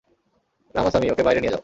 রামাসামি, 0.75 1.07
ওকে 1.11 1.23
বাইরে 1.23 1.39
নিয়ে 1.41 1.51
যাও। 1.51 1.59